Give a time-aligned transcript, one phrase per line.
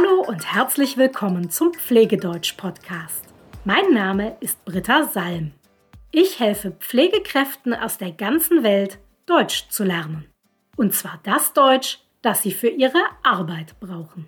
[0.00, 3.24] Hallo und herzlich willkommen zum Pflegedeutsch-Podcast.
[3.64, 5.52] Mein Name ist Britta Salm.
[6.10, 10.26] Ich helfe Pflegekräften aus der ganzen Welt, Deutsch zu lernen.
[10.76, 14.26] Und zwar das Deutsch, das sie für ihre Arbeit brauchen.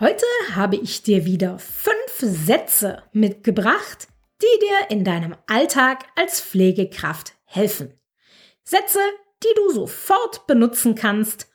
[0.00, 4.08] Heute habe ich dir wieder fünf Sätze mitgebracht,
[4.42, 7.92] die dir in deinem Alltag als Pflegekraft helfen.
[8.64, 9.00] Sätze,
[9.44, 11.47] die du sofort benutzen kannst.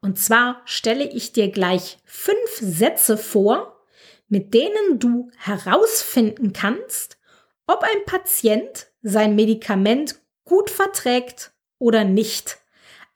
[0.00, 3.84] Und zwar stelle ich dir gleich fünf Sätze vor,
[4.28, 7.18] mit denen du herausfinden kannst,
[7.66, 12.58] ob ein Patient sein Medikament gut verträgt oder nicht.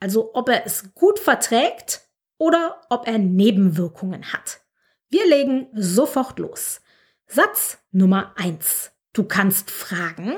[0.01, 2.03] Also ob er es gut verträgt
[2.39, 4.61] oder ob er Nebenwirkungen hat.
[5.09, 6.81] Wir legen sofort los.
[7.27, 8.93] Satz Nummer eins.
[9.13, 10.37] Du kannst fragen,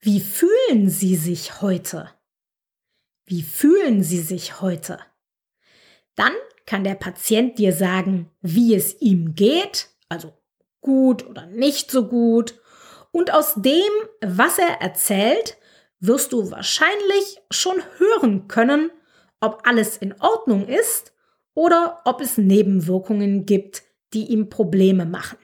[0.00, 2.10] wie fühlen Sie sich heute?
[3.24, 5.00] Wie fühlen Sie sich heute?
[6.18, 6.32] Dann
[6.66, 10.32] kann der Patient dir sagen, wie es ihm geht, also
[10.80, 12.60] gut oder nicht so gut.
[13.12, 13.88] Und aus dem,
[14.20, 15.56] was er erzählt,
[16.00, 18.90] wirst du wahrscheinlich schon hören können,
[19.40, 21.12] ob alles in Ordnung ist
[21.54, 25.38] oder ob es Nebenwirkungen gibt, die ihm Probleme machen.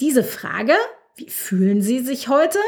[0.00, 0.74] Diese Frage,
[1.14, 2.58] wie fühlen Sie sich heute?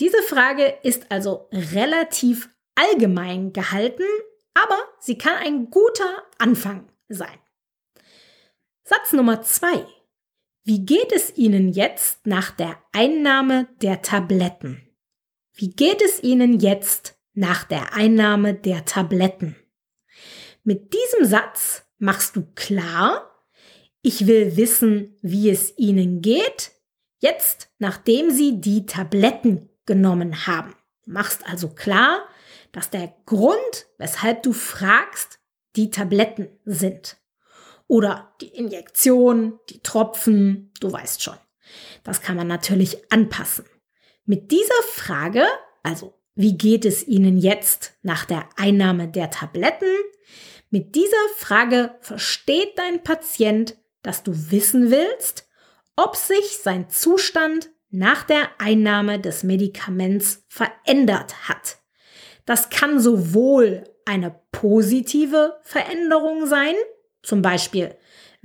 [0.00, 4.04] Diese Frage ist also relativ allgemein gehalten,
[4.56, 7.38] aber sie kann ein guter Anfang sein.
[8.84, 9.86] Satz Nummer zwei.
[10.64, 14.82] Wie geht es Ihnen jetzt nach der Einnahme der Tabletten?
[15.52, 19.56] Wie geht es Ihnen jetzt nach der Einnahme der Tabletten?
[20.64, 23.30] Mit diesem Satz machst du klar,
[24.02, 26.72] ich will wissen, wie es Ihnen geht,
[27.20, 30.74] jetzt nachdem Sie die Tabletten genommen haben.
[31.04, 32.26] Du machst also klar,
[32.76, 35.38] dass der Grund, weshalb du fragst,
[35.76, 37.16] die Tabletten sind.
[37.86, 41.38] Oder die Injektion, die Tropfen, du weißt schon.
[42.04, 43.64] Das kann man natürlich anpassen.
[44.26, 45.46] Mit dieser Frage,
[45.82, 49.88] also wie geht es Ihnen jetzt nach der Einnahme der Tabletten?
[50.68, 55.48] Mit dieser Frage versteht dein Patient, dass du wissen willst,
[55.96, 61.78] ob sich sein Zustand nach der Einnahme des Medikaments verändert hat.
[62.46, 66.74] Das kann sowohl eine positive Veränderung sein,
[67.22, 67.94] zum Beispiel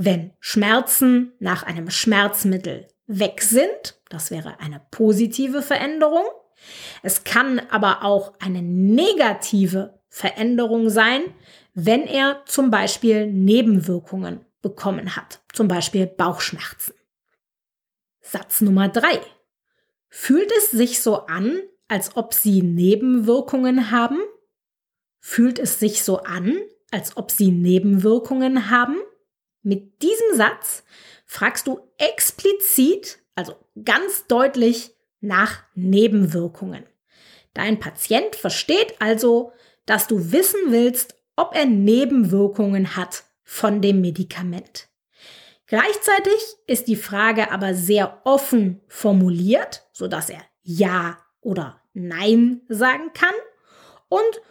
[0.03, 6.25] wenn Schmerzen nach einem Schmerzmittel weg sind, das wäre eine positive Veränderung.
[7.03, 11.22] Es kann aber auch eine negative Veränderung sein,
[11.73, 16.94] wenn er zum Beispiel Nebenwirkungen bekommen hat, zum Beispiel Bauchschmerzen.
[18.22, 19.22] Satz Nummer drei.
[20.09, 21.61] Fühlt es sich so an,
[21.91, 24.18] als ob Sie Nebenwirkungen haben?
[25.19, 26.57] Fühlt es sich so an,
[26.90, 28.96] als ob Sie Nebenwirkungen haben?
[29.62, 30.85] Mit diesem Satz
[31.25, 36.85] fragst du explizit, also ganz deutlich, nach Nebenwirkungen.
[37.53, 39.52] Dein Patient versteht also,
[39.85, 44.88] dass du wissen willst, ob er Nebenwirkungen hat von dem Medikament.
[45.68, 53.12] Gleichzeitig ist die Frage aber sehr offen formuliert, so dass er Ja oder Nein sagen
[53.13, 53.34] kann
[54.09, 54.41] und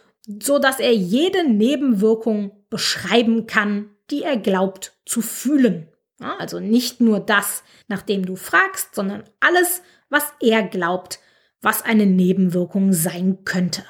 [0.43, 5.87] so dass er jede Nebenwirkung beschreiben kann, die er glaubt zu fühlen.
[6.19, 11.19] Also nicht nur das, nach dem du fragst, sondern alles, was er glaubt,
[11.61, 13.83] was eine Nebenwirkung sein könnte.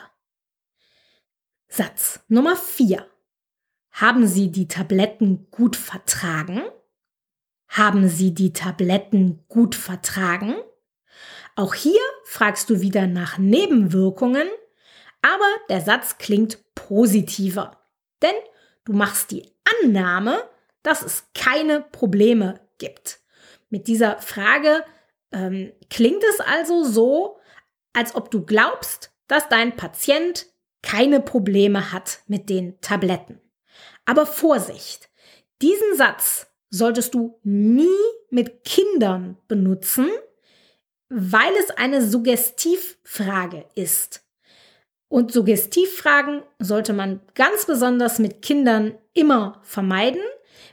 [1.68, 3.06] Satz Nummer 4.
[3.92, 6.64] Haben Sie die Tabletten gut vertragen?
[7.68, 10.56] Haben Sie die Tabletten gut vertragen?
[11.56, 12.00] Auch hier
[12.32, 14.48] fragst du wieder nach Nebenwirkungen,
[15.22, 17.78] aber der Satz klingt positiver,
[18.22, 18.34] denn
[18.86, 19.52] du machst die
[19.84, 20.42] Annahme,
[20.82, 23.20] dass es keine Probleme gibt.
[23.70, 24.86] Mit dieser Frage
[25.34, 27.38] ähm, klingt es also so,
[27.92, 30.48] als ob du glaubst, dass dein Patient
[30.82, 33.42] keine Probleme hat mit den Tabletten.
[34.06, 35.10] Aber Vorsicht,
[35.62, 37.90] diesen Satz solltest du nie
[38.30, 40.08] mit Kindern benutzen,
[41.14, 44.26] weil es eine Suggestivfrage ist.
[45.10, 50.22] Und Suggestivfragen sollte man ganz besonders mit Kindern immer vermeiden.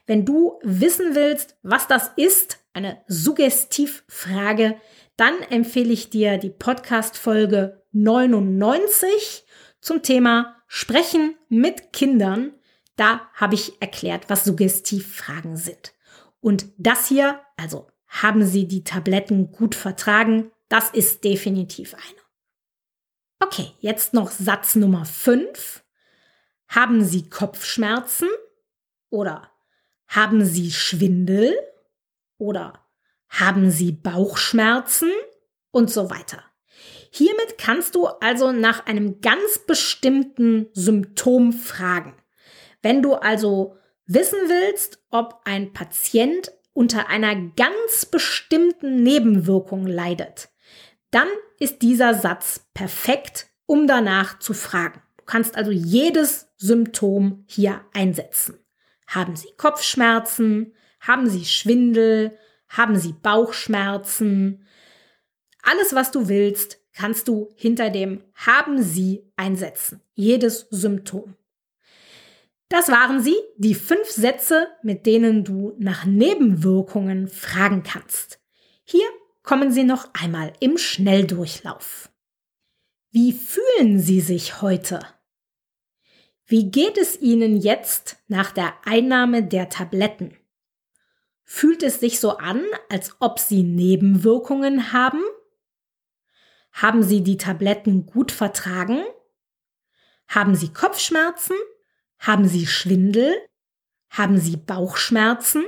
[0.07, 4.77] Wenn du wissen willst, was das ist, eine Suggestivfrage,
[5.17, 9.45] dann empfehle ich dir die Podcast-Folge 99
[9.81, 12.53] zum Thema Sprechen mit Kindern.
[12.95, 15.95] Da habe ich erklärt, was Suggestivfragen sind.
[16.41, 20.51] Und das hier, also haben Sie die Tabletten gut vertragen?
[20.69, 22.19] Das ist definitiv eine.
[23.41, 25.85] Okay, jetzt noch Satz Nummer 5.
[26.69, 28.29] Haben Sie Kopfschmerzen?
[29.11, 29.51] Oder
[30.07, 31.55] Haben Sie Schwindel?
[32.39, 32.85] Oder
[33.29, 35.11] haben Sie Bauchschmerzen?
[35.71, 36.43] Und so weiter.
[37.11, 42.17] Hiermit kannst du also nach einem ganz bestimmten Symptom fragen.
[42.81, 43.77] Wenn du also
[44.07, 50.51] wissen willst, ob ein Patient unter einer ganz bestimmten Nebenwirkung leidet,
[51.11, 51.29] dann
[51.59, 55.03] ist dieser Satz perfekt, um danach zu fragen.
[55.17, 58.59] Du kannst also jedes Symptom hier einsetzen.
[59.07, 60.75] Haben Sie Kopfschmerzen?
[61.01, 62.37] Haben Sie Schwindel?
[62.69, 64.67] Haben Sie Bauchschmerzen?
[65.63, 70.01] Alles, was du willst, kannst du hinter dem haben Sie einsetzen.
[70.15, 71.35] Jedes Symptom.
[72.69, 78.41] Das waren sie, die fünf Sätze, mit denen du nach Nebenwirkungen fragen kannst.
[78.85, 79.09] Hier
[79.43, 82.11] kommen sie noch einmal im Schnelldurchlauf.
[83.11, 85.01] Wie fühlen Sie sich heute?
[86.45, 90.37] Wie geht es Ihnen jetzt nach der Einnahme der Tabletten?
[91.45, 95.23] Fühlt es sich so an, als ob Sie Nebenwirkungen haben?
[96.73, 99.03] Haben Sie die Tabletten gut vertragen?
[100.29, 101.57] Haben Sie Kopfschmerzen?
[102.19, 103.37] Haben Sie Schwindel?
[104.11, 105.65] Haben Sie Bauchschmerzen?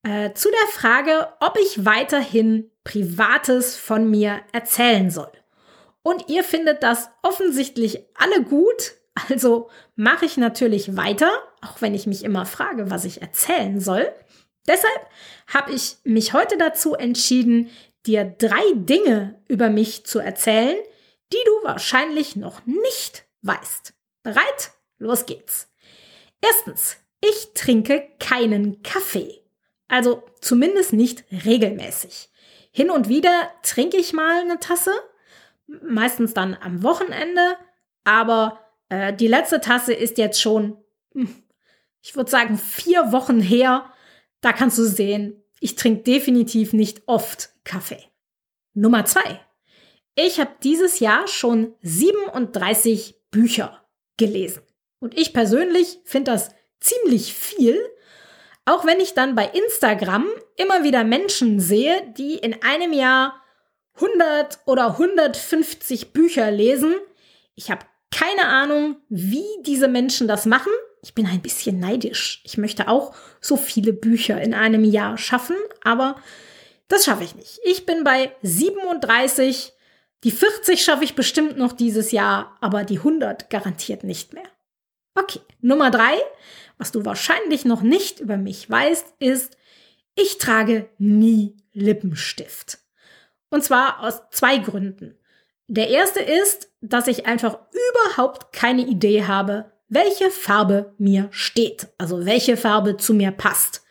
[0.03, 5.31] äh, zu der Frage, ob ich weiterhin Privates von mir erzählen soll.
[6.03, 11.31] Und ihr findet das offensichtlich alle gut, also mache ich natürlich weiter,
[11.61, 14.11] auch wenn ich mich immer frage, was ich erzählen soll.
[14.67, 15.07] Deshalb
[15.47, 17.69] habe ich mich heute dazu entschieden,
[18.05, 20.77] dir drei Dinge über mich zu erzählen,
[21.33, 23.93] die du wahrscheinlich noch nicht weißt.
[24.23, 24.71] Bereit?
[24.97, 25.71] Los geht's.
[26.41, 29.41] Erstens, ich trinke keinen Kaffee.
[29.87, 32.29] Also zumindest nicht regelmäßig.
[32.71, 34.93] Hin und wieder trinke ich mal eine Tasse,
[35.67, 37.57] meistens dann am Wochenende,
[38.03, 38.60] aber
[38.91, 40.77] äh, die letzte Tasse ist jetzt schon,
[41.13, 41.33] hm,
[42.01, 43.85] ich würde sagen, vier Wochen her.
[44.41, 48.03] Da kannst du sehen, ich trinke definitiv nicht oft Kaffee.
[48.73, 49.39] Nummer zwei.
[50.15, 53.85] Ich habe dieses Jahr schon 37 Bücher
[54.17, 54.61] gelesen.
[54.99, 56.49] Und ich persönlich finde das
[56.79, 57.79] ziemlich viel,
[58.65, 60.25] auch wenn ich dann bei Instagram
[60.57, 63.41] immer wieder Menschen sehe, die in einem Jahr
[63.95, 66.95] 100 oder 150 Bücher lesen.
[67.55, 70.71] Ich habe keine Ahnung, wie diese Menschen das machen.
[71.01, 72.41] Ich bin ein bisschen neidisch.
[72.43, 76.15] Ich möchte auch so viele Bücher in einem Jahr schaffen, aber
[76.87, 77.59] das schaffe ich nicht.
[77.63, 79.73] Ich bin bei 37.
[80.23, 84.43] Die 40 schaffe ich bestimmt noch dieses Jahr, aber die 100 garantiert nicht mehr.
[85.15, 86.13] Okay, Nummer drei,
[86.77, 89.57] was du wahrscheinlich noch nicht über mich weißt, ist,
[90.15, 92.79] ich trage nie Lippenstift.
[93.49, 95.17] Und zwar aus zwei Gründen.
[95.73, 102.25] Der erste ist, dass ich einfach überhaupt keine Idee habe, welche Farbe mir steht, also
[102.25, 103.81] welche Farbe zu mir passt.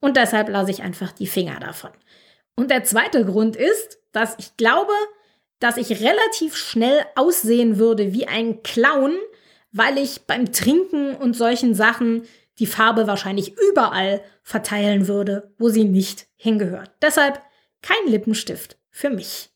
[0.00, 1.92] Und deshalb lasse ich einfach die Finger davon.
[2.56, 4.92] Und der zweite Grund ist, dass ich glaube,
[5.60, 9.14] dass ich relativ schnell aussehen würde wie ein Clown,
[9.70, 12.26] weil ich beim Trinken und solchen Sachen
[12.58, 16.90] die Farbe wahrscheinlich überall verteilen würde, wo sie nicht hingehört.
[17.00, 17.40] Deshalb
[17.80, 19.49] kein Lippenstift für mich.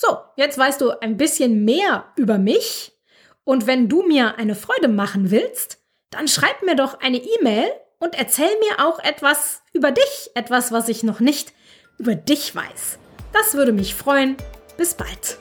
[0.00, 2.98] So, jetzt weißt du ein bisschen mehr über mich.
[3.44, 5.76] Und wenn du mir eine Freude machen willst,
[6.08, 10.88] dann schreib mir doch eine E-Mail und erzähl mir auch etwas über dich, etwas, was
[10.88, 11.52] ich noch nicht
[11.98, 12.98] über dich weiß.
[13.34, 14.38] Das würde mich freuen.
[14.78, 15.38] Bis bald.